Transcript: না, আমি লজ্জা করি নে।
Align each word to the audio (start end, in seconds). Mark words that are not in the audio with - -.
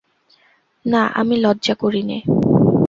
না, 0.85 1.01
আমি 1.15 1.35
লজ্জা 1.37 1.73
করি 1.75 2.01
নে। 2.03 2.17